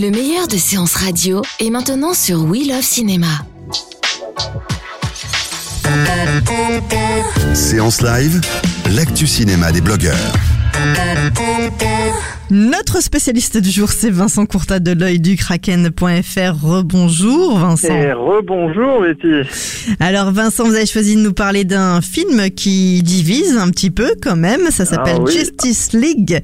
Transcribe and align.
Le 0.00 0.10
meilleur 0.10 0.48
de 0.48 0.56
séances 0.56 0.94
radio 0.94 1.42
est 1.58 1.68
maintenant 1.68 2.14
sur 2.14 2.44
We 2.44 2.66
Love 2.66 2.80
Cinéma. 2.80 3.26
Séance 7.52 8.00
live, 8.00 8.40
l'actu 8.92 9.26
cinéma 9.26 9.70
des 9.72 9.82
blogueurs. 9.82 10.32
Notre 12.52 13.00
spécialiste 13.02 13.58
du 13.58 13.70
jour, 13.70 13.90
c'est 13.90 14.10
Vincent 14.10 14.44
Courtat 14.44 14.80
de 14.80 14.90
l'œil 14.92 15.20
du 15.20 15.36
kraken.fr. 15.36 16.52
Rebonjour 16.62 17.58
Vincent. 17.58 17.88
Et 17.94 18.12
rebonjour 18.12 19.02
Betty. 19.02 19.48
Alors 20.00 20.32
Vincent, 20.32 20.64
vous 20.64 20.74
avez 20.74 20.86
choisi 20.86 21.14
de 21.14 21.20
nous 21.20 21.32
parler 21.32 21.64
d'un 21.64 22.00
film 22.00 22.50
qui 22.50 23.02
divise 23.04 23.56
un 23.56 23.70
petit 23.70 23.90
peu 23.92 24.14
quand 24.20 24.34
même. 24.36 24.62
Ça 24.70 24.84
s'appelle 24.84 25.16
Ah 25.18 25.22
oui. 25.24 25.32
Justice 25.32 25.92
League. 25.92 26.40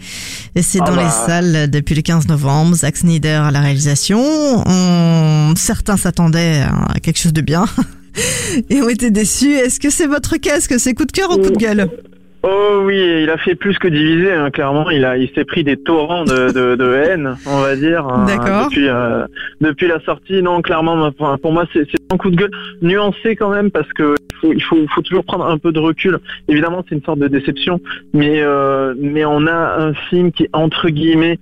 Et 0.55 0.63
c'est 0.63 0.79
Ah 0.83 0.87
dans 0.91 0.97
les 0.97 1.03
bah. 1.05 1.25
salles 1.27 1.71
depuis 1.71 1.97
le 1.97 2.03
15 2.03 2.29
novembre. 2.29 2.77
Zack 2.77 2.97
Snyder 2.99 3.41
à 3.45 3.51
la 3.51 3.61
réalisation. 3.61 4.21
On- 4.67 5.55
Certains 5.57 5.97
s'attendaient 5.97 6.63
à 6.63 7.01
quelque 7.01 7.19
chose 7.19 7.33
de 7.33 7.41
bien. 7.41 7.67
Et 8.71 8.81
ont 8.81 8.89
été 8.89 9.11
déçus. 9.11 9.53
Est-ce 9.55 9.81
que 9.81 9.91
c'est 9.91 10.07
votre 10.07 10.37
cas? 10.37 10.57
Est-ce 10.59 10.69
que 10.69 10.79
c'est 10.79 10.95
coup 10.95 11.05
de 11.05 11.13
cœur 11.13 11.31
ou 11.33 11.37
coup 11.39 11.51
de 11.51 11.57
gueule? 11.59 11.91
Oh 12.49 12.83
oui, 12.85 13.23
il 13.25 13.31
a 13.31 13.39
fait 13.39 13.57
plus 13.57 13.77
que 13.79 13.89
diviser, 13.89 14.33
hein, 14.33 14.51
clairement. 14.51 14.89
Il 14.91 15.05
a, 15.05 15.17
il 15.17 15.29
s'est 15.31 15.45
pris 15.45 15.65
des 15.65 15.77
torrents 15.77 16.25
de, 16.25 16.53
de, 16.53 16.77
de 16.77 16.93
haine, 16.95 17.35
on 17.47 17.61
va 17.61 17.75
dire. 17.75 18.07
hein, 18.07 18.25
D'accord. 18.27 18.67
Depuis, 18.69 18.89
euh, 18.89 19.27
depuis 19.61 19.89
la 19.89 19.99
sortie, 20.01 20.43
non, 20.43 20.63
clairement, 20.63 21.11
pour 21.11 21.53
moi, 21.53 21.65
c'est 21.73 21.87
un 22.13 22.17
coup 22.17 22.31
de 22.31 22.37
gueule 22.37 22.51
nuancé 22.83 23.35
quand 23.35 23.51
même 23.51 23.71
parce 23.73 23.93
que 23.95 24.15
il 24.31 24.37
faut, 24.41 24.53
il 24.53 24.63
faut, 24.63 24.77
faut 24.95 25.03
toujours 25.03 25.25
prendre 25.25 25.47
un 25.47 25.59
peu 25.59 25.73
de 25.73 25.81
recul. 25.81 26.19
Évidemment, 26.49 26.85
c'est 26.89 26.95
une 26.95 27.03
sorte 27.03 27.19
de 27.19 27.27
déception, 27.29 27.81
mais, 28.13 28.41
euh, 28.43 28.95
mais 29.01 29.25
on 29.25 29.47
a 29.47 29.79
un 29.83 29.95
film 29.95 30.31
qui 30.31 30.47
entre 30.53 30.89
guillemets 30.89 31.39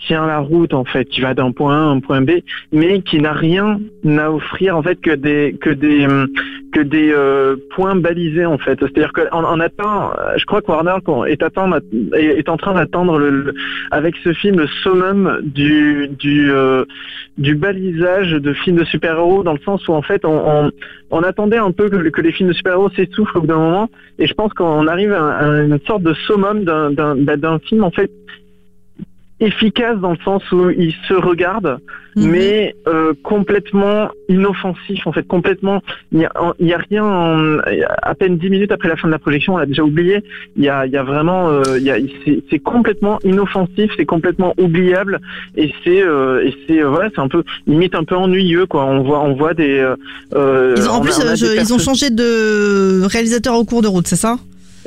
tient 0.00 0.26
la 0.26 0.38
route 0.38 0.74
en 0.74 0.84
fait, 0.84 1.04
qui 1.06 1.20
va 1.20 1.34
d'un 1.34 1.52
point 1.52 1.76
A 1.76 1.80
à 1.80 1.90
un 1.90 2.00
point 2.00 2.22
B, 2.22 2.30
mais 2.72 3.00
qui 3.02 3.18
n'a 3.20 3.32
rien 3.32 3.80
à 4.06 4.30
offrir 4.30 4.76
en 4.76 4.82
fait 4.82 5.00
que 5.00 5.14
des 5.14 5.56
que 5.60 5.70
des 5.70 6.06
hum, 6.06 6.28
que 6.72 6.80
des 6.80 7.12
euh, 7.12 7.56
points 7.74 7.96
balisés 7.96 8.46
en 8.46 8.58
fait. 8.58 8.78
C'est-à-dire 8.80 9.12
qu'on 9.12 9.60
euh, 9.60 9.68
je 10.36 10.44
crois 10.44 10.62
que 10.62 10.70
Warner 10.70 10.96
est 11.26 11.42
atteint 11.42 11.70
est, 12.14 12.48
en 12.48 12.56
train 12.56 12.74
d'atteindre 12.74 13.18
le, 13.18 13.54
avec 13.90 14.14
ce 14.22 14.32
film 14.32 14.58
le 14.58 14.66
summum 14.82 15.40
du 15.42 16.08
du 16.08 16.50
euh, 16.52 16.84
du 17.38 17.54
balisage 17.54 18.32
de 18.32 18.52
films 18.52 18.78
de 18.78 18.84
super-héros 18.84 19.42
dans 19.42 19.52
le 19.52 19.60
sens 19.60 19.86
où 19.88 19.92
en 19.92 20.02
fait 20.02 20.24
on, 20.24 20.70
on, 21.10 21.22
attendait 21.22 21.56
un 21.56 21.70
peu 21.70 21.88
que, 21.88 22.20
les 22.20 22.32
films 22.32 22.48
de 22.48 22.54
super-héros 22.54 22.90
s'essoufflent 22.90 23.38
au 23.38 23.40
bout 23.42 23.46
d'un 23.46 23.58
moment 23.58 23.90
et 24.18 24.26
je 24.26 24.34
pense 24.34 24.52
qu'on 24.52 24.86
arrive 24.86 25.12
à, 25.12 25.36
à 25.36 25.62
une 25.62 25.78
sorte 25.86 26.02
de 26.02 26.14
summum 26.26 26.64
d'un 26.64 27.58
film 27.60 27.84
en 27.84 27.90
fait 27.90 28.10
efficace 29.40 29.98
dans 29.98 30.12
le 30.12 30.18
sens 30.24 30.42
où 30.52 30.70
il 30.70 30.92
se 31.06 31.14
regarde 31.14 31.78
Mhm. 32.16 32.30
mais 32.32 32.74
euh, 32.88 33.12
complètement 33.22 34.08
inoffensif 34.28 35.06
en 35.06 35.12
fait 35.12 35.24
complètement 35.28 35.82
il 36.10 36.20
y 36.20 36.24
a, 36.24 36.32
y 36.58 36.72
a 36.72 36.78
rien 36.78 37.04
en- 37.04 37.58
à 38.02 38.14
peine 38.16 38.38
dix 38.38 38.50
minutes 38.50 38.72
après 38.72 38.88
la 38.88 38.96
fin 38.96 39.06
de 39.06 39.12
la 39.12 39.18
projection 39.20 39.54
on 39.54 39.58
l'a 39.58 39.66
déjà 39.66 39.84
oublié 39.84 40.24
il 40.56 40.64
y 40.64 40.68
a, 40.68 40.86
il 40.86 40.92
y 40.92 40.96
a 40.96 41.02
vraiment 41.04 41.48
euh, 41.50 41.78
c'est, 42.50 42.58
complètement 42.58 43.20
inoffensif 43.22 43.92
c'est 43.96 44.06
complètement 44.06 44.54
oubliable 44.58 45.20
et 45.56 45.70
c'est 45.84 46.02
euh, 46.02 46.44
et 46.44 46.54
c'est 46.66 46.82
euh, 46.82 46.88
voilà 46.88 47.08
c'est 47.14 47.20
un 47.20 47.28
peu 47.28 47.44
limite 47.68 47.94
un 47.94 48.04
peu 48.04 48.16
ennuyeux 48.16 48.66
quoi 48.66 48.84
on 48.86 49.02
voit 49.02 49.20
on 49.20 49.34
voit 49.34 49.54
des 49.54 49.86
Ils 50.32 50.36
ont, 50.36 50.92
en 50.92 50.98
on 50.98 51.02
a- 51.02 51.04
plus, 51.04 51.18
on 51.20 51.24
des 51.34 51.60
ils 51.60 51.72
ont 51.74 51.78
changé 51.78 52.10
de 52.10 53.02
réalisateur 53.04 53.54
au 53.54 53.64
cours 53.64 53.82
de 53.82 53.88
route, 53.88 54.08
c'est 54.08 54.16
ça? 54.16 54.38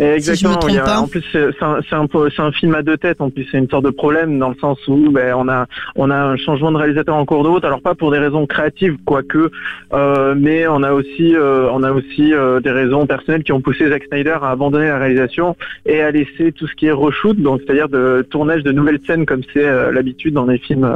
Exactement. 0.02 0.56
trompe 0.56 0.72
il 0.72 0.76
y 0.76 0.80
a- 0.80 0.84
pas. 0.84 1.00
En 1.00 1.08
plus, 1.08 1.24
c'est 1.32 2.42
un, 2.42 2.52
film 2.52 2.76
à 2.76 2.82
deux 2.82 2.98
têtes. 2.98 3.22
En 3.22 3.30
plus, 3.30 3.48
c'est 3.52 3.58
une 3.58 3.70
sorte 3.70 3.86
de 3.86 3.90
problème 3.92 4.40
dans 4.40 4.50
le 4.50 4.56
sens 4.56 4.80
où 4.88 5.12
ben, 5.12 5.34
on 5.38 5.48
a 5.48 5.68
on 5.96 6.10
a 6.10 6.16
un 6.16 6.38
changement 6.38 6.72
de 6.72 6.78
réalisateur 6.78 7.16
en 7.16 7.26
cours 7.26 7.44
de 7.44 7.50
route. 7.50 7.66
Alors 7.66 7.82
pas 7.82 7.96
pour 7.96 8.12
des 8.12 8.18
raisons 8.18 8.46
créatives, 8.46 8.98
quoique, 9.06 9.52
euh, 9.94 10.36
mais 10.38 10.68
on 10.68 10.84
a 10.84 10.92
aussi 10.92 11.36
euh, 11.36 11.70
on 11.72 11.84
a 11.84 11.92
aussi 11.92 12.34
euh, 12.34 12.60
des 12.60 12.72
raisons 12.72 13.06
personnelles 13.06 13.44
qui 13.44 13.52
ont 13.52 13.62
poussé 13.62 13.90
Zack 13.90 14.04
Snyder 14.06 14.38
à 14.42 14.50
abandonner 14.52 14.88
la 14.88 14.98
réalisation 14.98 15.56
et 15.86 16.02
à 16.02 16.12
laisser 16.12 16.52
tout 16.52 16.68
ce 16.68 16.76
qui 16.76 16.88
est 16.88 16.92
reshoot, 16.92 17.38
donc 17.38 17.62
c'est-à-dire 17.66 17.90
de 17.90 18.26
tournage 18.30 18.64
de 18.64 18.72
nouvelles 18.72 19.00
scènes 19.06 19.26
comme 19.26 19.42
c'est 19.54 19.92
l'habitude 19.92 20.34
dans 20.34 20.46
les 20.46 20.58
films 20.58 20.90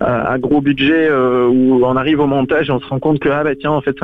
à 0.00 0.38
gros 0.38 0.60
budget 0.60 1.10
où 1.10 1.84
on 1.84 1.96
arrive 1.96 2.20
au 2.20 2.26
montage 2.26 2.68
et 2.68 2.72
on 2.72 2.80
se 2.80 2.86
rend 2.86 2.98
compte 2.98 3.20
que 3.20 3.28
ah 3.28 3.44
bah 3.44 3.54
tiens 3.58 3.72
en 3.72 3.80
fait 3.80 3.96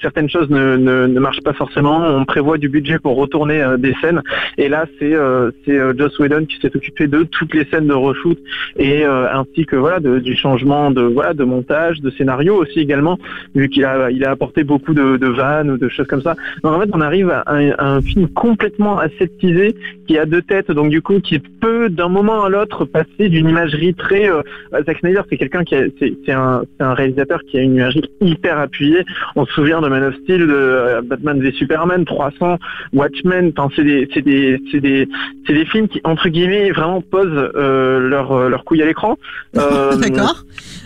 certaines 0.00 0.28
choses 0.28 0.48
ne, 0.50 0.76
ne, 0.76 1.06
ne 1.06 1.20
marchent 1.20 1.42
pas 1.42 1.52
forcément. 1.52 1.98
On 1.98 2.24
prévoit 2.24 2.58
du 2.58 2.68
budget 2.68 2.98
pour 2.98 3.16
retourner 3.16 3.62
euh, 3.62 3.76
scènes 4.00 4.22
et 4.58 4.68
là 4.68 4.86
c'est 4.98 5.14
euh, 5.14 5.50
c'est 5.64 5.78
euh, 5.78 5.92
Joss 5.96 6.18
Whedon 6.18 6.44
qui 6.46 6.58
s'est 6.60 6.74
occupé 6.74 7.06
de 7.06 7.22
toutes 7.24 7.54
les 7.54 7.64
scènes 7.66 7.86
de 7.86 7.94
reshoot 7.94 8.38
et 8.76 9.04
euh, 9.04 9.32
ainsi 9.32 9.66
que 9.66 9.76
voilà 9.76 10.00
de- 10.00 10.18
du 10.18 10.36
changement 10.36 10.90
de 10.90 11.02
voilà 11.02 11.34
de 11.34 11.44
montage, 11.44 12.00
de 12.00 12.10
scénario 12.10 12.54
aussi 12.56 12.80
également 12.80 13.18
vu 13.54 13.68
qu'il 13.68 13.84
a 13.84 14.10
il 14.10 14.24
a 14.24 14.30
apporté 14.30 14.64
beaucoup 14.64 14.94
de, 14.94 15.26
vannes 15.26 15.70
ou 15.70 15.78
de 15.78 15.88
choses 15.88 16.06
comme 16.06 16.22
ça. 16.22 16.34
Donc 16.62 16.72
en 16.72 16.80
fait 16.80 16.90
on 16.92 17.00
arrive 17.00 17.30
à 17.30 17.44
un, 17.54 18.00
film 18.00 18.28
complètement 18.28 18.98
aseptisé 18.98 19.74
qui 20.06 20.18
a 20.18 20.24
deux 20.26 20.42
têtes 20.42 20.70
donc 20.70 20.90
du 20.90 21.02
coup 21.02 21.20
qui 21.20 21.38
peut 21.38 21.88
d'un 21.88 22.08
moment 22.08 22.44
à 22.44 22.48
l'autre 22.48 22.84
passer 22.84 23.28
d'une 23.28 23.48
imagerie 23.48 23.94
très 23.94 24.30
euh, 24.30 24.42
Zack 24.86 24.98
Snyder 24.98 25.20
c'est 25.28 25.36
quelqu'un 25.36 25.64
qui 25.64 25.74
c'est 25.98 26.32
un 26.32 26.62
un 26.78 26.94
réalisateur 26.94 27.40
qui 27.48 27.58
a 27.58 27.62
une 27.62 27.76
imagerie 27.76 28.10
hyper 28.20 28.58
appuyée. 28.58 29.04
On 29.36 29.46
se 29.46 29.52
souvient 29.52 29.80
de 29.80 29.88
Man 29.88 30.04
of 30.04 30.14
Steel, 30.22 30.46
de 30.46 31.00
Batman 31.02 31.40
v 31.40 31.52
Superman, 31.52 32.04
300, 32.04 32.58
Watchmen. 32.92 33.52
C'est 33.80 33.84
des 33.84 34.08
c'est 34.12 34.20
des 34.22 34.60
c'est 34.70 34.80
des 34.80 35.08
c'est 35.46 35.54
des 35.54 35.64
films 35.64 35.88
qui 35.88 36.00
entre 36.04 36.28
guillemets 36.28 36.70
vraiment 36.70 37.00
posent 37.00 37.50
euh, 37.54 37.98
leur 37.98 38.50
leur 38.50 38.64
couille 38.64 38.82
à 38.82 38.86
l'écran. 38.86 39.16
Euh, 39.56 39.96
D'accord. 39.96 40.44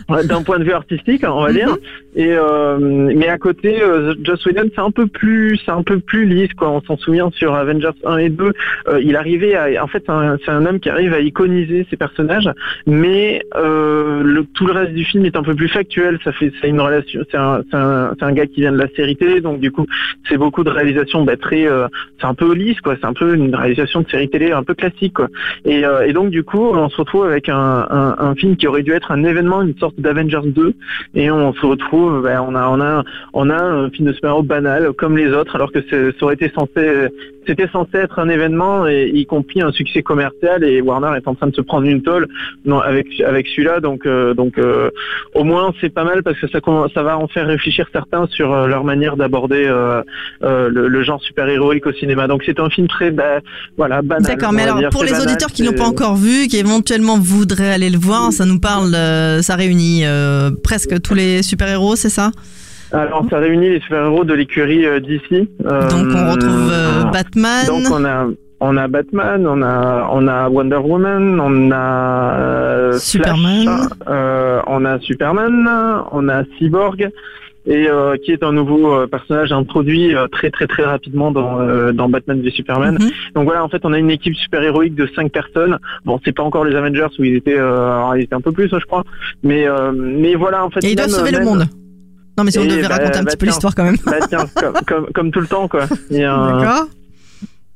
D'un 0.09 0.43
point 0.43 0.59
de 0.59 0.65
vue 0.65 0.73
artistique, 0.73 1.23
on 1.27 1.43
va 1.43 1.49
Mhm. 1.49 1.55
dire. 1.55 1.77
Et 2.17 2.33
euh, 2.33 2.79
mais 2.81 3.29
à 3.29 3.39
côté, 3.39 3.83
euh, 3.83 4.15
Joss 4.23 4.45
Whedon, 4.47 4.71
c'est 4.75 4.81
un 4.81 4.91
peu 4.91 5.07
plus, 5.07 5.59
c'est 5.65 5.73
un 5.73 5.83
peu 5.83 5.99
plus 5.99 6.27
lisse, 6.27 6.53
quoi. 6.55 6.71
On 6.71 6.81
s'en 6.83 6.97
souvient 6.97 7.31
sur 7.33 7.55
Avengers 7.55 7.89
1 8.05 8.19
et 8.19 8.29
2, 8.29 8.53
euh, 8.89 9.01
il 9.03 9.17
arrivait 9.17 9.55
à, 9.55 9.83
en 9.83 9.89
fait, 9.89 10.05
c'est 10.07 10.51
un, 10.51 10.67
homme 10.67 10.79
qui 10.79 10.89
arrive 10.91 11.13
à 11.13 11.21
iconiser 11.21 11.87
ses 11.91 11.97
personnages, 11.97 12.49
mais 12.87 13.43
euh, 13.57 14.23
le, 14.23 14.45
tout 14.55 14.67
le 14.67 14.73
reste 14.73 14.93
du 14.93 15.05
film 15.05 15.25
est 15.25 15.37
un 15.37 15.43
peu 15.43 15.55
plus 15.55 15.69
factuel. 15.69 16.19
Ça 16.23 16.33
fait, 16.33 16.53
c'est 16.61 16.69
une 16.69 16.81
relation, 16.81 17.23
c'est 17.31 17.37
un, 17.37 17.63
c'est 17.71 17.77
un, 17.77 18.13
un 18.21 18.33
gars 18.33 18.47
qui 18.47 18.61
vient 18.61 18.73
de 18.73 18.79
la 18.79 18.89
série 18.95 19.17
télé, 19.17 19.41
donc 19.41 19.59
du 19.61 19.73
coup, 19.73 19.87
c'est 20.29 20.37
beaucoup 20.37 20.63
de 20.65 20.71
réalisations 20.71 21.25
bah, 21.25 21.37
très, 21.37 21.67
euh, 21.67 21.89
c'est 22.21 22.27
un 22.27 22.35
peu 22.35 22.53
lisse, 22.55 22.81
quoi. 22.81 22.95
C'est 23.01 23.07
un 23.07 23.13
peu 23.15 23.35
une 23.35 23.55
réalisation 23.55 24.03
de 24.03 24.09
série 24.11 24.29
télé 24.29 24.53
un 24.53 24.63
peu 24.63 24.75
classique, 24.75 25.15
quoi. 25.15 25.29
Et, 25.65 25.85
euh, 25.85 26.07
et 26.07 26.13
donc 26.13 26.31
du 26.31 26.45
coup, 26.45 26.63
on 26.63 26.89
se 26.89 26.97
retrouve 26.97 27.25
avec 27.25 27.49
un, 27.49 27.87
un, 27.91 28.15
un 28.19 28.35
film 28.37 28.57
qui 28.57 28.69
aurait 28.69 28.83
dû 28.83 28.93
être 28.93 29.11
un 29.11 29.25
événement, 29.25 29.63
une 29.63 29.77
sorte 29.79 29.94
d'Avengers 29.99 30.47
2, 30.47 30.75
et 31.15 31.31
on 31.31 31.53
se 31.55 31.67
retrouve, 31.67 32.23
ben, 32.23 32.41
on 32.41 32.55
a, 32.55 32.69
on 32.69 32.81
a, 32.81 33.05
on 33.33 33.51
a 33.51 33.63
un 33.63 33.91
film 33.91 34.09
de 34.09 34.13
super-héros 34.13 34.43
banal 34.43 34.93
comme 34.93 35.17
les 35.17 35.29
autres, 35.29 35.55
alors 35.57 35.73
que 35.73 35.81
ça 35.89 36.25
aurait 36.25 36.35
été 36.35 36.51
censé, 36.51 37.09
c'était 37.47 37.69
censé 37.69 37.97
être 37.99 38.19
un 38.19 38.29
événement 38.29 38.87
et 38.87 39.11
y 39.15 39.27
compris 39.27 39.61
un 39.63 39.73
succès 39.73 40.03
commercial. 40.03 40.65
Et 40.65 40.81
Warner 40.81 41.13
est 41.17 41.27
en 41.29 41.35
train 41.35 41.47
de 41.49 41.55
se 41.55 41.61
prendre 41.61 41.87
une 41.87 42.03
tôle 42.03 42.27
non, 42.65 42.79
avec 42.81 43.07
avec 43.21 43.47
celui-là, 43.49 43.81
donc 43.81 44.07
euh, 44.07 44.35
donc 44.35 44.59
euh, 44.59 44.91
au 45.35 45.45
moins 45.45 45.73
c'est 45.81 45.93
pas 45.93 46.05
mal 46.05 46.23
parce 46.23 46.39
que 46.39 46.49
ça 46.49 46.61
ça 46.95 47.03
va 47.03 47.19
en 47.19 47.29
faire 47.29 47.47
réfléchir 47.47 47.87
certains 47.93 48.27
sur 48.29 48.53
euh, 48.53 48.67
leur 48.67 48.85
manière 48.85 49.17
d'aborder 49.17 49.65
euh, 49.67 50.03
le, 50.43 50.89
le 50.89 51.03
genre 51.03 51.23
super-héroïque 51.23 51.87
au 51.87 51.93
cinéma. 51.93 52.27
Donc 52.27 52.43
c'est 52.47 52.59
un 52.61 52.71
film 52.71 52.89
très, 52.89 53.11
ben, 53.11 53.41
voilà, 53.77 54.03
banal. 54.03 54.23
D'accord, 54.25 54.53
mais 54.53 54.63
alors 54.63 54.79
dire. 54.79 54.91
pour 54.91 55.05
les 55.05 55.13
banal, 55.13 55.27
auditeurs 55.29 55.51
qui 55.51 55.63
l'ont 55.63 55.71
c'est- 55.71 55.77
pas 55.79 55.87
encore 55.89 56.17
vu, 56.17 56.47
qui 56.49 56.57
éventuellement 56.59 57.19
voudraient 57.19 57.73
aller 57.73 57.91
le 57.91 57.99
voir, 57.99 58.33
ça 58.33 58.45
nous 58.45 58.61
parle, 58.61 58.93
ça 59.43 59.55
réunit 59.57 60.05
presque 60.63 61.01
tous 61.03 61.15
les 61.15 61.43
super-héros, 61.43 61.97
c'est 61.97 62.09
ça? 62.09 62.31
Alors, 62.95 63.25
ça 63.29 63.39
réunit 63.39 63.71
les 63.71 63.81
super-héros 63.81 64.25
de 64.25 64.35
l'écurie 64.35 64.87
euh, 64.87 65.01
DC. 65.01 65.33
Euh, 65.33 65.89
Donc 65.91 66.07
on 66.15 66.31
retrouve 66.33 66.71
euh. 66.73 67.05
Batman. 67.13 67.67
Donc 67.67 67.85
on 67.91 68.05
a 68.05 68.27
on 68.61 68.77
a 68.77 68.89
Batman, 68.89 69.47
on 69.47 69.63
a 69.63 70.09
on 70.13 70.27
a 70.29 70.49
Wonder 70.49 70.77
Woman, 70.77 71.41
on 71.41 71.71
a 71.71 72.35
euh, 72.39 72.93
Superman. 72.99 73.65
Flash, 73.65 74.63
on 74.67 74.85
a 74.85 74.99
Superman, 75.01 75.69
on 76.13 76.29
a 76.29 76.45
Cyborg, 76.57 77.11
et 77.67 77.89
euh, 77.89 78.17
qui 78.17 78.33
est 78.33 78.43
un 78.43 78.53
nouveau 78.53 78.93
euh, 78.93 79.07
personnage 79.07 79.53
introduit 79.53 80.15
euh, 80.15 80.29
très 80.29 80.51
très 80.51 80.67
très 80.67 80.85
rapidement 80.85 81.31
dans 81.31 81.93
dans 81.93 82.09
Batman 82.09 82.41
v 82.41 82.51
Superman. 82.51 82.95
Mhm. 83.01 83.11
Donc 83.35 83.45
voilà, 83.45 83.65
en 83.65 83.69
fait, 83.69 83.81
on 83.85 83.93
a 83.93 83.99
une 83.99 84.11
équipe 84.11 84.35
super 84.37 84.63
héroïque 84.63 84.95
de 84.95 85.09
cinq 85.15 85.33
personnes. 85.33 85.79
Bon, 86.05 86.21
c'est 86.25 86.33
pas 86.35 86.43
encore 86.43 86.65
les 86.65 86.77
Avengers 86.77 87.09
où 87.19 87.25
ils 87.25 87.37
étaient, 87.37 87.59
euh, 87.59 87.87
alors, 87.87 88.17
ils 88.17 88.23
étaient 88.23 88.35
un 88.35 88.41
peu 88.41 88.53
plus, 88.53 88.69
je 88.69 88.87
crois. 88.87 89.05
Mais 89.43 89.67
euh, 89.67 89.93
mais 89.95 90.35
voilà, 90.35 90.65
en 90.65 90.71
fait. 90.71 90.85
Et 90.85 90.91
ils 90.91 90.97
doivent 90.97 91.09
sauver 91.09 91.33
le 91.33 91.45
monde. 91.45 91.65
Non, 92.37 92.45
mais 92.45 92.51
si 92.51 92.59
on 92.59 92.63
Et 92.65 92.69
devait 92.69 92.83
bah, 92.83 92.97
raconter 92.97 93.19
un 93.19 93.23
bah, 93.23 93.31
petit 93.31 93.37
peu 93.37 93.47
l'histoire 93.47 93.75
quand 93.75 93.85
même. 93.85 93.97
Bah, 94.05 94.17
tiens, 94.29 94.47
comme, 94.57 94.75
comme 94.87 95.07
comme 95.13 95.31
tout 95.31 95.41
le 95.41 95.47
temps, 95.47 95.69
quoi. 95.69 95.85
Un- 95.85 96.59
D'accord. 96.59 96.87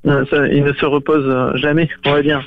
euh, 0.06 0.48
il 0.52 0.64
ne 0.64 0.72
se 0.72 0.84
repose 0.86 1.24
euh, 1.26 1.56
jamais, 1.56 1.88
on 2.06 2.12
va 2.12 2.22
dire. 2.22 2.40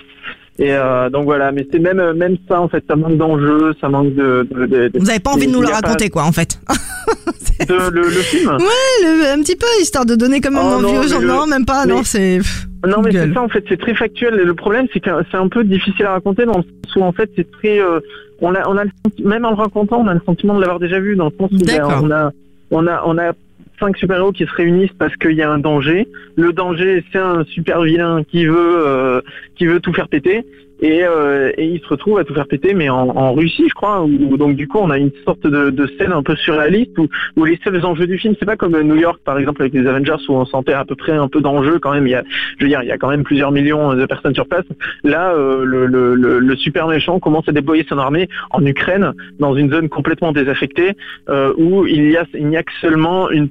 Et 0.59 0.73
euh, 0.73 1.09
donc 1.09 1.23
voilà, 1.23 1.51
mais 1.51 1.65
c'est 1.71 1.79
même 1.79 2.13
même 2.13 2.35
ça 2.47 2.59
en 2.61 2.67
fait, 2.67 2.83
ça 2.87 2.95
manque 2.95 3.17
d'enjeu, 3.17 3.73
ça 3.79 3.87
manque 3.89 4.13
de. 4.13 4.47
de, 4.51 4.65
de- 4.65 4.87
de- 4.89 4.99
Vous 4.99 5.09
avez 5.09 5.19
pas 5.19 5.31
envie 5.31 5.47
de 5.47 5.51
nous 5.51 5.61
le 5.61 5.67
pas- 5.69 5.75
raconter, 5.75 6.09
quoi, 6.09 6.23
en 6.23 6.31
fait. 6.31 6.59
le, 7.69 7.89
le 7.89 8.03
film. 8.09 8.51
Le- 8.59 9.31
un 9.33 9.41
petit 9.41 9.55
peu, 9.55 9.65
histoire 9.81 10.05
de 10.05 10.15
donner 10.15 10.39
même 10.41 10.57
Oh 10.57 10.59
envie 10.75 10.83
non, 10.93 10.99
aux 10.99 11.07
gens. 11.07 11.19
le- 11.19 11.27
Non, 11.27 11.47
même 11.47 11.65
pas, 11.65 11.85
mais- 11.85 11.93
non, 11.93 12.03
c'est. 12.03 12.39
Non 12.87 13.01
mais 13.01 13.11
c'est 13.11 13.33
ça 13.33 13.41
en 13.41 13.49
fait, 13.49 13.63
c'est 13.69 13.79
très 13.79 13.93
factuel. 13.93 14.39
Et 14.39 14.45
le 14.45 14.53
problème 14.53 14.87
c'est 14.93 14.99
que 14.99 15.09
c'est 15.29 15.37
un 15.37 15.47
peu 15.47 15.63
difficile 15.63 16.05
à 16.05 16.13
raconter 16.13 16.45
dans 16.45 16.57
le 16.57 16.63
sens 16.63 16.95
où 16.95 17.03
en 17.03 17.11
fait 17.11 17.29
c'est 17.35 17.49
très, 17.51 17.79
euh, 17.79 17.99
on 18.41 18.55
a, 18.55 18.67
on 18.67 18.77
a 18.77 18.85
le 18.85 18.91
même 19.23 19.45
en 19.45 19.51
le 19.51 19.55
racontant, 19.55 20.01
on 20.01 20.07
a 20.07 20.13
le 20.13 20.21
sentiment 20.25 20.55
de 20.55 20.61
l'avoir 20.61 20.79
déjà 20.79 20.99
vu 20.99 21.15
dans 21.15 21.25
le 21.25 21.33
sens 21.37 21.51
où 21.51 21.65
ben, 21.65 21.83
on 22.01 22.11
a, 22.11 22.31
on 22.71 22.87
a, 22.87 23.03
on 23.05 23.17
a 23.17 23.33
cinq 23.79 23.97
super-héros 23.97 24.31
qui 24.31 24.45
se 24.45 24.53
réunissent 24.53 24.93
parce 24.97 25.15
qu'il 25.15 25.33
y 25.33 25.41
a 25.41 25.51
un 25.51 25.59
danger. 25.59 26.07
Le 26.35 26.53
danger 26.53 27.03
c'est 27.11 27.19
un 27.19 27.43
super 27.45 27.81
vilain 27.81 28.23
qui 28.23 28.45
veut, 28.45 28.87
euh, 28.87 29.21
qui 29.55 29.65
veut 29.65 29.79
tout 29.79 29.93
faire 29.93 30.07
péter. 30.07 30.45
Et, 30.81 31.03
euh, 31.03 31.51
et 31.57 31.65
il 31.65 31.79
se 31.79 31.87
retrouve 31.87 32.17
à 32.17 32.23
tout 32.23 32.33
faire 32.33 32.47
péter, 32.47 32.73
mais 32.73 32.89
en, 32.89 33.33
Russie, 33.33 33.65
je 33.69 33.73
crois. 33.73 34.03
Où, 34.03 34.35
donc 34.37 34.55
du 34.55 34.67
coup, 34.67 34.79
on 34.79 34.89
a 34.89 34.97
une 34.97 35.11
sorte 35.25 35.45
de, 35.45 35.87
scène 35.97 36.11
un 36.11 36.23
peu 36.23 36.35
surréaliste 36.35 36.97
où, 36.97 37.07
où 37.37 37.45
les 37.45 37.59
seuls 37.63 37.85
enjeux 37.85 38.07
du 38.07 38.17
film, 38.17 38.33
c'est 38.39 38.45
pas 38.45 38.55
comme 38.55 38.79
New 38.81 38.95
York, 38.95 39.19
par 39.23 39.37
exemple, 39.37 39.61
avec 39.61 39.73
les 39.73 39.85
Avengers, 39.87 40.15
où 40.27 40.33
on 40.33 40.45
sentait 40.45 40.73
à 40.73 40.83
peu 40.83 40.95
près 40.95 41.11
un 41.11 41.27
peu 41.27 41.39
d'enjeu 41.39 41.77
quand 41.79 41.93
même. 41.93 42.07
Il 42.07 42.11
y 42.11 42.15
a, 42.15 42.23
je 42.57 42.63
veux 42.63 42.69
dire, 42.69 42.81
il 42.81 42.87
y 42.87 42.91
a 42.91 42.97
quand 42.97 43.09
même 43.09 43.23
plusieurs 43.23 43.51
millions 43.51 43.93
de 43.93 44.05
personnes 44.07 44.33
sur 44.33 44.47
place. 44.47 44.65
Là, 45.03 45.33
euh, 45.33 45.63
le, 45.65 46.55
super 46.57 46.87
méchant 46.87 47.19
commence 47.19 47.47
à 47.47 47.51
déployer 47.51 47.85
son 47.87 47.97
armée 47.97 48.27
en 48.49 48.65
Ukraine, 48.65 49.13
dans 49.39 49.55
une 49.55 49.71
zone 49.71 49.89
complètement 49.89 50.31
désaffectée, 50.31 50.95
euh, 51.29 51.53
où 51.57 51.85
il 51.85 52.11
y 52.11 52.17
a, 52.17 52.25
il 52.33 52.47
n'y 52.47 52.57
a 52.57 52.63
que 52.63 52.73
seulement 52.81 53.29
une, 53.29 53.49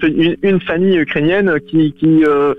famille 0.61 0.99
ukrainienne 0.99 1.59
que, 1.71 2.57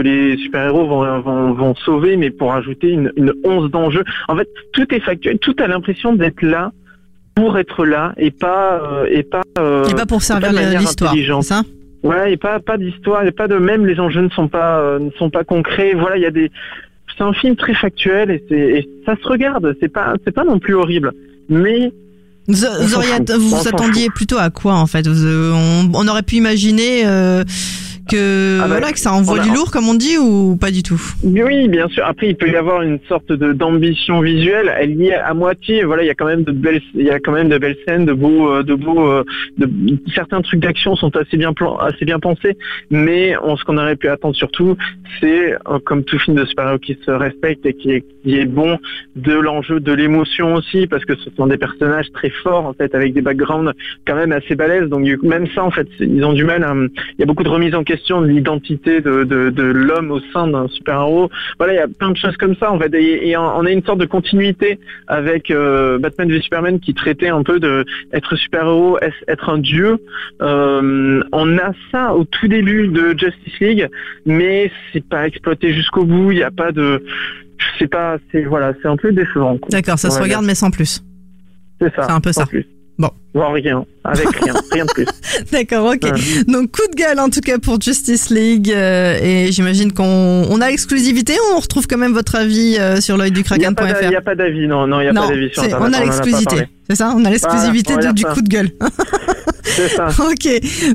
les 0.00 0.36
super-héros 0.38 0.86
vont, 0.86 1.20
vont, 1.20 1.52
vont 1.52 1.74
sauver, 1.74 2.16
mais 2.16 2.30
pour 2.30 2.52
ajouter 2.52 2.69
une, 2.82 3.12
une 3.16 3.32
once 3.44 3.70
d'enjeu. 3.70 4.04
En 4.28 4.36
fait, 4.36 4.48
tout 4.72 4.94
est 4.94 5.00
factuel, 5.00 5.38
tout 5.38 5.56
a 5.58 5.66
l'impression 5.66 6.14
d'être 6.14 6.42
là 6.42 6.72
pour 7.34 7.58
être 7.58 7.86
là 7.86 8.12
et 8.16 8.30
pas 8.30 8.80
euh, 8.82 9.06
et 9.10 9.22
pas 9.22 9.42
euh, 9.58 9.84
Et 9.84 9.94
pas 9.94 10.06
pour 10.06 10.22
servir 10.22 10.52
l'histoire, 10.52 11.14
ça? 11.42 11.62
Ouais, 12.02 12.32
et 12.32 12.36
pas 12.36 12.60
pas 12.60 12.78
d'histoire, 12.78 13.24
et 13.24 13.32
pas 13.32 13.48
de 13.48 13.56
même 13.56 13.86
les 13.86 14.00
enjeux 14.00 14.22
ne 14.22 14.30
sont 14.30 14.48
pas 14.48 14.78
euh, 14.80 14.98
ne 14.98 15.10
sont 15.12 15.30
pas 15.30 15.44
concrets. 15.44 15.94
Voilà, 15.94 16.16
il 16.16 16.22
y 16.22 16.26
a 16.26 16.30
des 16.30 16.50
c'est 17.16 17.24
un 17.24 17.32
film 17.32 17.56
très 17.56 17.74
factuel 17.74 18.30
et 18.30 18.44
c'est 18.48 18.58
et 18.58 18.88
ça 19.04 19.14
se 19.20 19.28
regarde, 19.28 19.76
c'est 19.80 19.92
pas 19.92 20.14
c'est 20.24 20.32
pas 20.34 20.44
non 20.44 20.58
plus 20.58 20.74
horrible. 20.74 21.12
Mais 21.48 21.92
Vous, 22.48 22.54
vous 22.54 23.48
vous 23.48 23.68
attendiez 23.68 24.08
plutôt 24.14 24.38
à 24.38 24.50
quoi 24.50 24.74
en 24.74 24.86
fait? 24.86 25.06
Vous, 25.06 25.26
on, 25.26 25.90
on 25.94 26.08
aurait 26.08 26.22
pu 26.22 26.36
imaginer 26.36 27.04
que 28.10 28.58
Ah 28.58 28.62
bah, 28.62 28.68
voilà 28.68 28.92
que 28.92 28.98
ça 28.98 29.12
envoie 29.12 29.38
du 29.38 29.50
lourd 29.50 29.70
comme 29.70 29.88
on 29.88 29.94
dit 29.94 30.18
ou 30.18 30.56
pas 30.56 30.70
du 30.70 30.82
tout? 30.82 31.00
Oui, 31.22 31.68
bien 31.68 31.88
sûr. 31.88 32.04
Après, 32.04 32.28
il 32.28 32.36
peut 32.36 32.50
y 32.50 32.56
avoir 32.56 32.82
une 32.82 32.98
sorte 33.08 33.32
de 33.32 33.52
d'ambition 33.52 34.20
visuelle. 34.20 34.72
Elle 34.78 35.00
y 35.00 35.08
est 35.08 35.14
à 35.14 35.34
moitié. 35.34 35.84
Voilà, 35.84 36.02
il 36.02 36.06
y 36.06 36.10
a 36.10 36.14
quand 36.14 36.26
même 36.26 36.44
de 36.44 36.52
belles, 36.52 36.82
il 36.94 37.04
y 37.04 37.10
a 37.10 37.20
quand 37.20 37.32
même 37.32 37.48
de 37.48 37.58
belles 37.58 37.76
scènes, 37.86 38.04
de 38.04 38.12
beaux, 38.12 38.50
euh, 38.50 38.62
de 38.62 38.74
beaux, 38.74 39.10
euh, 39.10 39.24
de, 39.58 39.68
certains 40.14 40.42
trucs 40.42 40.60
d'action 40.60 40.96
sont 40.96 41.14
assez 41.16 41.36
bien 41.36 41.52
plan, 41.52 41.76
assez 41.76 42.04
bien 42.04 42.18
pensés. 42.18 42.56
Mais 42.90 43.34
on, 43.42 43.56
ce 43.56 43.64
qu'on 43.64 43.78
aurait 43.78 43.96
pu 43.96 44.08
attendre 44.08 44.34
surtout, 44.34 44.76
c'est 45.20 45.54
euh, 45.54 45.78
comme 45.84 46.04
tout 46.04 46.18
film 46.18 46.36
de 46.36 46.44
super-héros 46.44 46.78
qui 46.78 46.98
se 47.04 47.10
respecte 47.10 47.64
et 47.66 47.74
qui 47.74 47.92
est, 47.92 48.04
qui 48.22 48.38
est 48.38 48.46
bon, 48.46 48.78
de 49.16 49.32
l'enjeu, 49.32 49.80
de 49.80 49.92
l'émotion 49.92 50.54
aussi, 50.54 50.86
parce 50.86 51.04
que 51.04 51.16
ce 51.16 51.30
sont 51.36 51.46
des 51.46 51.58
personnages 51.58 52.10
très 52.12 52.30
forts 52.42 52.66
en 52.66 52.72
fait, 52.72 52.94
avec 52.94 53.12
des 53.12 53.22
backgrounds 53.22 53.72
quand 54.06 54.16
même 54.16 54.32
assez 54.32 54.54
balèzes. 54.54 54.88
Donc 54.88 55.06
même 55.22 55.46
ça, 55.54 55.64
en 55.64 55.70
fait, 55.70 55.88
ils 56.00 56.24
ont 56.24 56.32
du 56.32 56.44
mal. 56.44 56.64
À, 56.64 56.74
il 56.74 57.20
y 57.20 57.22
a 57.22 57.26
beaucoup 57.26 57.44
de 57.44 57.48
remises 57.48 57.74
en 57.74 57.84
question 57.84 57.99
de 58.08 58.26
l'identité 58.26 59.00
de, 59.00 59.24
de, 59.24 59.50
de 59.50 59.62
l'homme 59.62 60.10
au 60.10 60.20
sein 60.32 60.46
d'un 60.48 60.66
super-héros. 60.68 61.30
Voilà, 61.58 61.74
il 61.74 61.76
y 61.76 61.80
a 61.80 61.88
plein 61.88 62.10
de 62.10 62.16
choses 62.16 62.36
comme 62.36 62.56
ça 62.56 62.72
en 62.72 62.78
fait. 62.78 62.92
Et, 62.94 63.28
et 63.28 63.36
on 63.36 63.64
a 63.64 63.70
une 63.70 63.84
sorte 63.84 63.98
de 64.00 64.06
continuité 64.06 64.78
avec 65.06 65.50
euh, 65.50 65.98
Batman 65.98 66.28
v 66.28 66.40
Superman 66.40 66.80
qui 66.80 66.94
traitait 66.94 67.28
un 67.28 67.42
peu 67.42 67.60
de 67.60 67.84
être 68.12 68.36
super-héros, 68.36 68.98
être 69.28 69.48
un 69.48 69.58
dieu. 69.58 69.98
Euh, 70.42 71.22
on 71.32 71.58
a 71.58 71.72
ça 71.92 72.14
au 72.14 72.24
tout 72.24 72.48
début 72.48 72.88
de 72.88 73.10
Justice 73.16 73.60
League, 73.60 73.88
mais 74.26 74.70
c'est 74.92 75.04
pas 75.04 75.26
exploité 75.26 75.72
jusqu'au 75.72 76.04
bout. 76.04 76.32
Il 76.32 76.36
n'y 76.36 76.42
a 76.42 76.50
pas 76.50 76.72
de, 76.72 77.04
c'est 77.78 77.88
pas, 77.88 78.18
c'est 78.32 78.44
voilà, 78.44 78.72
c'est 78.80 78.88
un 78.88 78.96
peu 78.96 79.12
décevant. 79.12 79.58
D'accord, 79.70 79.98
ça 79.98 80.10
se 80.10 80.20
regarde 80.20 80.44
mais 80.44 80.54
sans 80.54 80.70
plus. 80.70 81.02
C'est 81.80 81.94
ça. 81.94 82.02
C'est 82.04 82.12
un 82.12 82.20
peu 82.20 82.32
ça. 82.32 82.46
Plus. 82.46 82.66
Bon. 83.00 83.08
Voire 83.32 83.54
rien, 83.54 83.86
avec 84.04 84.28
rien, 84.42 84.52
rien 84.72 84.84
de 84.84 84.90
plus. 84.92 85.06
D'accord, 85.50 85.86
ok. 85.86 86.02
Ouais. 86.02 86.44
Donc 86.46 86.70
coup 86.70 86.86
de 86.92 86.94
gueule 86.94 87.18
en 87.18 87.30
tout 87.30 87.40
cas 87.40 87.56
pour 87.58 87.80
Justice 87.80 88.28
League 88.28 88.70
euh, 88.70 89.18
et 89.22 89.50
j'imagine 89.52 89.90
qu'on 89.92 90.04
on 90.04 90.60
a 90.60 90.68
l'exclusivité. 90.68 91.32
On 91.54 91.60
retrouve 91.60 91.86
quand 91.86 91.96
même 91.96 92.12
votre 92.12 92.34
avis 92.34 92.76
euh, 92.78 93.00
sur 93.00 93.16
l'œil 93.16 93.30
du 93.30 93.40
Il 93.52 93.58
n'y 93.58 93.64
a 93.64 93.72
pas 93.72 93.86
kraken.fr. 93.86 94.36
d'avis, 94.36 94.66
non, 94.66 94.86
non, 94.86 95.00
il 95.00 95.04
n'y 95.04 95.08
a 95.08 95.12
Non, 95.14 95.22
pas 95.22 95.28
d'avis 95.28 95.50
sur 95.50 95.62
Internet. 95.62 95.88
on 95.88 95.92
a 95.94 96.00
l'exclusivité. 96.04 96.56
C'est 96.90 96.96
ça, 96.96 97.14
on 97.16 97.24
a 97.24 97.30
l'exclusivité 97.30 97.94
Voilà, 97.94 98.12
du 98.12 98.24
coup 98.26 98.42
de 98.42 98.48
gueule. 98.48 98.70
C'est 99.64 99.88
ça. 99.88 100.08
Ok, 100.18 100.48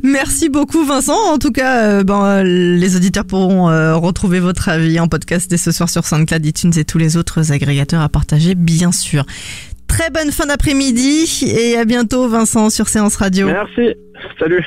merci 0.03 0.49
beaucoup 0.49 0.85
Vincent. 0.85 1.17
En 1.33 1.39
tout 1.39 1.51
cas, 1.51 1.85
euh, 1.85 2.03
ben, 2.03 2.43
les 2.43 2.95
auditeurs 2.95 3.25
pourront 3.25 3.65
retrouver 3.99 4.39
votre 4.39 4.69
avis 4.69 4.99
en 4.99 5.07
podcast 5.07 5.49
dès 5.49 5.57
ce 5.57 5.71
soir 5.71 5.89
sur 5.89 6.05
SoundCloud, 6.05 6.45
iTunes 6.45 6.73
et 6.77 6.85
tous 6.85 6.99
les 6.99 7.17
autres 7.17 7.51
agrégateurs 7.51 8.01
à 8.01 8.09
partager, 8.09 8.53
bien 8.53 8.91
sûr. 8.91 9.25
Très 9.87 10.09
bonne 10.09 10.31
fin 10.31 10.45
d'après-midi 10.45 11.45
et 11.45 11.77
à 11.77 11.85
bientôt 11.85 12.27
Vincent 12.27 12.69
sur 12.69 12.87
Séance 12.89 13.15
Radio. 13.15 13.47
Merci. 13.47 13.95
Salut. 14.39 14.65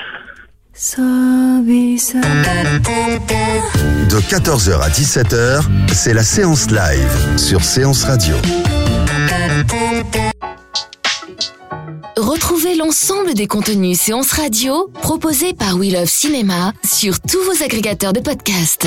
De 4.08 4.20
14h 4.20 4.80
à 4.80 4.88
17h, 4.88 5.62
c'est 5.92 6.14
la 6.14 6.22
séance 6.22 6.70
live 6.70 7.36
sur 7.36 7.64
Séance 7.64 8.04
Radio. 8.04 8.36
Retrouvez 12.16 12.76
l'ensemble 12.76 13.34
des 13.34 13.46
contenus 13.46 13.98
séances 13.98 14.32
radio 14.32 14.88
proposés 15.02 15.52
par 15.52 15.76
We 15.76 15.92
Love 15.92 16.06
Cinéma 16.06 16.72
sur 16.84 17.20
tous 17.20 17.42
vos 17.42 17.64
agrégateurs 17.64 18.12
de 18.12 18.20
podcasts. 18.20 18.86